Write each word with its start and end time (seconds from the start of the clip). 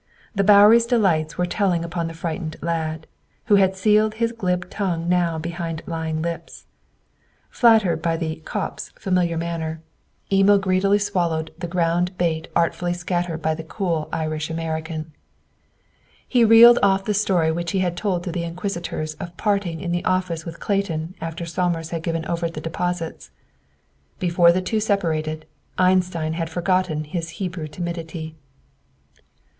The 0.33 0.43
Bowery's 0.43 0.87
delights 0.87 1.37
were 1.37 1.45
telling 1.45 1.85
upon 1.85 2.07
the 2.07 2.15
frightened 2.15 2.55
lad, 2.59 3.05
who 3.45 3.57
had 3.57 3.75
sealed 3.75 4.15
his 4.15 4.31
glib 4.31 4.67
tongue 4.67 5.07
now 5.07 5.37
behind 5.37 5.83
lying 5.85 6.23
lips. 6.23 6.65
Flattered 7.51 8.01
by 8.01 8.17
the 8.17 8.37
"cop's" 8.37 8.89
familiar 8.97 9.37
manner, 9.37 9.79
Emil 10.31 10.57
greedily 10.57 10.97
swallowed 10.97 11.53
the 11.59 11.67
ground 11.67 12.17
bait 12.17 12.47
artfully 12.55 12.93
scattered 12.95 13.43
by 13.43 13.53
the 13.53 13.63
cool 13.63 14.09
Irish 14.11 14.49
American. 14.49 15.13
He 16.27 16.43
reeled 16.43 16.79
off 16.81 17.05
the 17.05 17.13
story 17.13 17.51
which 17.51 17.69
he 17.69 17.79
had 17.81 17.95
told 17.95 18.23
to 18.23 18.31
the 18.31 18.43
inquisitors 18.43 19.13
of 19.19 19.37
parting 19.37 19.79
in 19.81 19.91
the 19.91 20.03
office 20.03 20.45
with 20.45 20.59
Clayton 20.59 21.13
after 21.21 21.45
Somers 21.45 21.91
had 21.91 22.01
given 22.01 22.25
over 22.25 22.49
the 22.49 22.59
deposits. 22.59 23.29
Before 24.17 24.51
the 24.51 24.63
two 24.63 24.79
separated, 24.79 25.45
Einstein 25.77 26.33
had 26.33 26.49
forgotten 26.49 27.03
his 27.03 27.29
Hebrew 27.37 27.67
timidity. 27.67 28.33